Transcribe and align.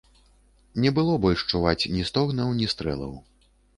Не 0.85 0.91
было 0.99 1.17
больш 1.25 1.43
чуваць 1.53 1.89
ні 1.97 2.07
стогнаў, 2.11 2.49
ні 2.63 2.71
стрэлаў. 2.75 3.13